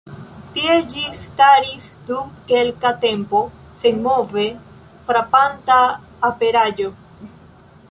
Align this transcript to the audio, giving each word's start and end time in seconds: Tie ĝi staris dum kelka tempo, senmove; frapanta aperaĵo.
Tie 0.53 0.77
ĝi 0.93 1.01
staris 1.17 1.85
dum 2.07 2.31
kelka 2.53 2.93
tempo, 3.05 3.43
senmove; 3.83 4.47
frapanta 5.11 5.79
aperaĵo. 6.33 6.91